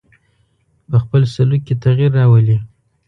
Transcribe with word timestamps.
په 0.89 0.97
خپل 1.03 1.21
سلوک 1.33 1.61
کې 1.67 1.75
تغیر 1.83 2.11
راولي. 2.19 2.57